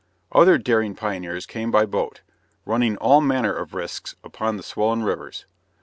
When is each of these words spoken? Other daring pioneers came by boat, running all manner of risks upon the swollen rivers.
Other 0.31 0.57
daring 0.57 0.95
pioneers 0.95 1.45
came 1.45 1.69
by 1.69 1.85
boat, 1.85 2.21
running 2.65 2.97
all 2.97 3.21
manner 3.21 3.53
of 3.53 3.75
risks 3.75 4.15
upon 4.23 4.57
the 4.57 4.63
swollen 4.63 5.03
rivers. 5.03 5.45